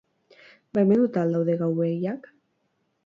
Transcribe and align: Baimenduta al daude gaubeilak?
Baimenduta 0.77 1.21
al 1.25 1.35
daude 1.37 1.57
gaubeilak? 1.63 2.27